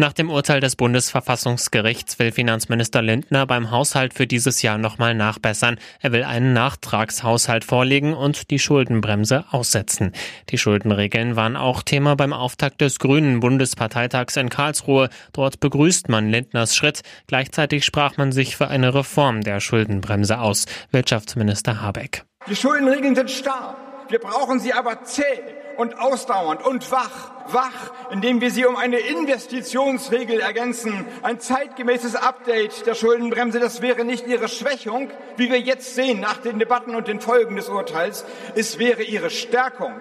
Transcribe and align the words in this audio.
Nach 0.00 0.12
dem 0.12 0.30
Urteil 0.30 0.60
des 0.60 0.76
Bundesverfassungsgerichts 0.76 2.20
will 2.20 2.30
Finanzminister 2.30 3.02
Lindner 3.02 3.46
beim 3.46 3.72
Haushalt 3.72 4.14
für 4.14 4.28
dieses 4.28 4.62
Jahr 4.62 4.78
nochmal 4.78 5.12
nachbessern. 5.12 5.76
Er 5.98 6.12
will 6.12 6.22
einen 6.22 6.52
Nachtragshaushalt 6.52 7.64
vorlegen 7.64 8.14
und 8.14 8.52
die 8.52 8.60
Schuldenbremse 8.60 9.46
aussetzen. 9.50 10.12
Die 10.50 10.58
Schuldenregeln 10.58 11.34
waren 11.34 11.56
auch 11.56 11.82
Thema 11.82 12.14
beim 12.14 12.32
Auftakt 12.32 12.80
des 12.80 13.00
Grünen 13.00 13.40
Bundesparteitags 13.40 14.36
in 14.36 14.50
Karlsruhe. 14.50 15.08
Dort 15.32 15.58
begrüßt 15.58 16.08
man 16.08 16.30
Lindners 16.30 16.76
Schritt. 16.76 17.02
Gleichzeitig 17.26 17.84
sprach 17.84 18.16
man 18.16 18.30
sich 18.30 18.54
für 18.54 18.68
eine 18.68 18.94
Reform 18.94 19.40
der 19.40 19.58
Schuldenbremse 19.58 20.38
aus. 20.38 20.66
Wirtschaftsminister 20.92 21.82
Habeck. 21.82 22.24
Die 22.48 22.54
Schuldenregeln 22.54 23.16
sind 23.16 23.32
starr. 23.32 23.76
Wir 24.08 24.20
brauchen 24.20 24.60
sie 24.60 24.72
aber 24.72 25.02
zäh 25.02 25.24
und 25.78 26.00
ausdauernd 26.00 26.66
und 26.66 26.90
wach. 26.90 27.30
Wach, 27.50 27.92
indem 28.10 28.42
wir 28.42 28.50
sie 28.50 28.66
um 28.66 28.76
eine 28.76 28.98
Investitionsregel 28.98 30.40
ergänzen. 30.40 31.06
Ein 31.22 31.40
zeitgemäßes 31.40 32.14
Update 32.16 32.84
der 32.84 32.94
Schuldenbremse, 32.94 33.58
das 33.58 33.80
wäre 33.80 34.04
nicht 34.04 34.26
ihre 34.26 34.48
Schwächung, 34.48 35.08
wie 35.36 35.50
wir 35.50 35.60
jetzt 35.60 35.94
sehen 35.94 36.20
nach 36.20 36.38
den 36.38 36.58
Debatten 36.58 36.94
und 36.94 37.08
den 37.08 37.20
Folgen 37.20 37.56
des 37.56 37.70
Urteils. 37.70 38.26
Es 38.54 38.78
wäre 38.78 39.02
ihre 39.02 39.30
Stärkung. 39.30 39.92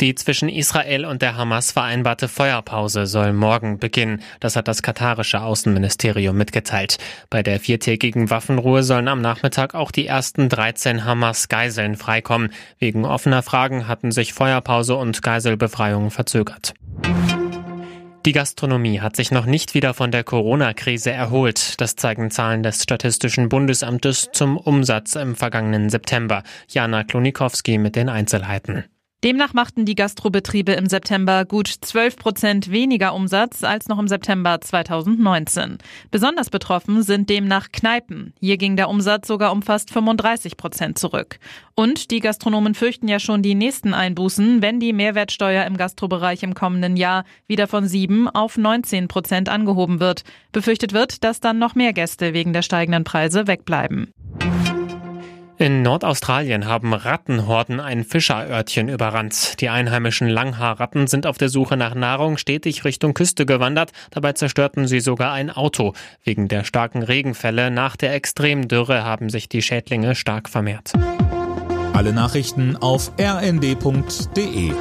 Die 0.00 0.14
zwischen 0.14 0.48
Israel 0.48 1.04
und 1.04 1.22
der 1.22 1.36
Hamas 1.36 1.72
vereinbarte 1.72 2.28
Feuerpause 2.28 3.06
soll 3.06 3.32
morgen 3.32 3.80
beginnen. 3.80 4.22
Das 4.38 4.54
hat 4.54 4.68
das 4.68 4.82
katarische 4.82 5.40
Außenministerium 5.40 6.36
mitgeteilt. 6.36 6.98
Bei 7.30 7.42
der 7.42 7.58
viertägigen 7.58 8.30
Waffenruhe 8.30 8.84
sollen 8.84 9.08
am 9.08 9.20
Nachmittag 9.20 9.74
auch 9.74 9.90
die 9.90 10.06
ersten 10.06 10.48
13 10.48 11.04
Hamas-Geiseln 11.04 11.96
freikommen. 11.96 12.52
Wegen 12.78 13.04
offener 13.04 13.42
Fragen 13.42 13.88
hatten 13.88 14.12
sich 14.12 14.34
Feuerpause 14.34 14.94
und 14.94 15.20
Geiselbefreiung 15.20 16.12
verzögert. 16.12 16.74
Die 18.24 18.32
Gastronomie 18.32 19.00
hat 19.00 19.16
sich 19.16 19.32
noch 19.32 19.46
nicht 19.46 19.74
wieder 19.74 19.94
von 19.94 20.12
der 20.12 20.22
Corona-Krise 20.22 21.10
erholt. 21.10 21.80
Das 21.80 21.96
zeigen 21.96 22.30
Zahlen 22.30 22.62
des 22.62 22.84
Statistischen 22.84 23.48
Bundesamtes 23.48 24.28
zum 24.32 24.58
Umsatz 24.58 25.16
im 25.16 25.34
vergangenen 25.34 25.90
September. 25.90 26.44
Jana 26.68 27.02
Klonikowski 27.02 27.78
mit 27.78 27.96
den 27.96 28.08
Einzelheiten. 28.08 28.84
Demnach 29.24 29.52
machten 29.52 29.84
die 29.84 29.96
Gastrobetriebe 29.96 30.70
im 30.74 30.86
September 30.86 31.44
gut 31.44 31.66
12 31.66 32.14
Prozent 32.14 32.70
weniger 32.70 33.14
Umsatz 33.14 33.64
als 33.64 33.88
noch 33.88 33.98
im 33.98 34.06
September 34.06 34.60
2019. 34.60 35.78
Besonders 36.12 36.50
betroffen 36.50 37.02
sind 37.02 37.28
demnach 37.28 37.72
Kneipen. 37.72 38.32
Hier 38.38 38.58
ging 38.58 38.76
der 38.76 38.88
Umsatz 38.88 39.26
sogar 39.26 39.50
um 39.50 39.62
fast 39.62 39.90
35 39.90 40.56
Prozent 40.56 41.00
zurück. 41.00 41.40
Und 41.74 42.12
die 42.12 42.20
Gastronomen 42.20 42.76
fürchten 42.76 43.08
ja 43.08 43.18
schon 43.18 43.42
die 43.42 43.56
nächsten 43.56 43.92
Einbußen, 43.92 44.62
wenn 44.62 44.78
die 44.78 44.92
Mehrwertsteuer 44.92 45.64
im 45.64 45.76
Gastrobereich 45.76 46.44
im 46.44 46.54
kommenden 46.54 46.96
Jahr 46.96 47.24
wieder 47.48 47.66
von 47.66 47.88
7 47.88 48.28
auf 48.28 48.56
19 48.56 49.08
Prozent 49.08 49.48
angehoben 49.48 49.98
wird. 49.98 50.22
Befürchtet 50.52 50.92
wird, 50.92 51.24
dass 51.24 51.40
dann 51.40 51.58
noch 51.58 51.74
mehr 51.74 51.92
Gäste 51.92 52.34
wegen 52.34 52.52
der 52.52 52.62
steigenden 52.62 53.02
Preise 53.02 53.48
wegbleiben. 53.48 54.12
In 55.60 55.82
Nordaustralien 55.82 56.66
haben 56.66 56.94
Rattenhorden 56.94 57.80
ein 57.80 58.04
Fischerörtchen 58.04 58.88
überrannt. 58.88 59.60
Die 59.60 59.68
einheimischen 59.68 60.28
Langhaarratten 60.28 61.08
sind 61.08 61.26
auf 61.26 61.36
der 61.36 61.48
Suche 61.48 61.76
nach 61.76 61.96
Nahrung 61.96 62.38
stetig 62.38 62.84
Richtung 62.84 63.12
Küste 63.12 63.44
gewandert. 63.44 63.90
Dabei 64.12 64.34
zerstörten 64.34 64.86
sie 64.86 65.00
sogar 65.00 65.32
ein 65.32 65.50
Auto. 65.50 65.94
Wegen 66.22 66.46
der 66.46 66.62
starken 66.62 67.02
Regenfälle 67.02 67.72
nach 67.72 67.96
der 67.96 68.14
Extremdürre 68.14 69.02
haben 69.02 69.30
sich 69.30 69.48
die 69.48 69.62
Schädlinge 69.62 70.14
stark 70.14 70.48
vermehrt. 70.48 70.92
Alle 71.92 72.12
Nachrichten 72.12 72.76
auf 72.76 73.10
rnd.de 73.20 74.72